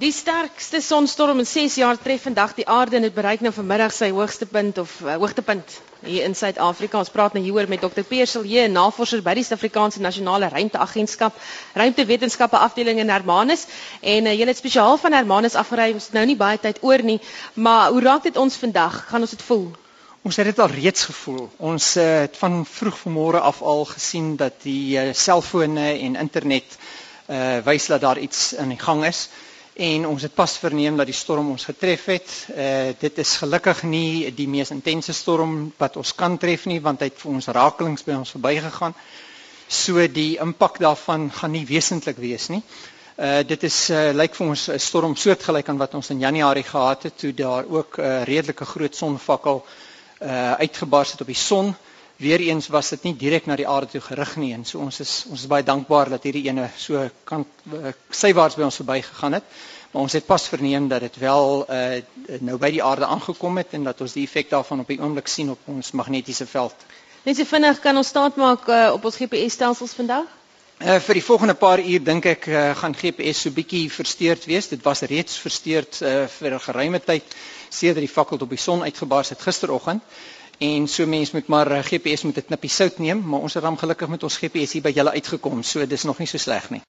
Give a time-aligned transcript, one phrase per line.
[0.00, 3.92] Die sterkste sonstorm in 6 jaar tref vandag die aarde en dit bereik nou vanmiddag
[3.92, 5.74] sy hoogste punt of uh, hoogtepunt
[6.08, 6.96] hier in Suid-Afrika.
[7.02, 8.06] Ons praat nou hieroor met Dr.
[8.08, 11.36] Pierre Silje, navorser by die Suid-Afrikaanse Nasionale Ruimteagentskap,
[11.76, 13.66] Ruimtewetenskappe afdeling in Hermanus
[14.00, 15.90] en uh, jy het spesiaal van Hermanus afgery.
[15.98, 17.18] Ons nou nie baie tyd oor nie,
[17.60, 19.02] maar hoe raak dit ons vandag?
[19.12, 19.68] Gaan ons dit voel?
[20.24, 21.44] Ons het dit al reeds gevoel.
[21.74, 26.80] Ons uh, het van vroeg vanmôre af al gesien dat die uh, selfone en internet
[26.80, 29.26] uh, wys dat daar iets in die gang is
[29.80, 32.32] en ons het pas verneem dat die storm ons getref het.
[32.52, 37.00] Uh dit is gelukkig nie die mees intense storm wat ons kan tref nie want
[37.00, 38.94] hy het vir ons rakelings by ons verbygegaan.
[39.70, 42.60] So die impak daarvan gaan nie wesentlik wees nie.
[43.16, 46.66] Uh dit is uh lyk vir ons 'n storm soortgelyk aan wat ons in Januarie
[46.72, 49.64] gehad het toe daar ook 'n uh, redelike groot sonvakkel
[50.20, 51.74] uh uitgebars het op die son.
[52.20, 55.24] Weereens was dit nie direk na die aarde toe gerig nie en so ons is
[55.30, 57.46] ons is baie dankbaar dat hierdie ene so kan
[58.10, 59.54] sywaarts by ons verbygegaan het
[59.90, 62.02] maar ons het pas verneem dat dit wel uh,
[62.40, 65.28] nou by die aarde aangekom het en dat ons die effek daarvan op die oomblik
[65.28, 66.84] sien op ons magnetiese veld.
[67.24, 70.28] Net so vinnig kan ons staat maak uh, op ons GPS-stelsels vandag?
[70.80, 74.70] Uh, vir die volgende paar uur dink ek uh, gaan GPS so bietjie versteurd wees.
[74.70, 77.34] Dit was reeds versteurd uh, vir 'n geruime tyd
[77.68, 80.02] sedert die fakkel op die son uitgebars het gisteroggend.
[80.60, 83.78] En so mense moet maar GPS met 'n knippie sout neem, maar ons het dan
[83.78, 85.62] gelukkig met ons GPS hier by julle uitgekom.
[85.62, 86.82] So dis nog nie so sleg nie.